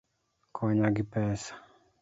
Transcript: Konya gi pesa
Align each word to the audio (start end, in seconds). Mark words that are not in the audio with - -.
Konya 0.55 0.87
gi 0.95 1.03
pesa 1.11 1.53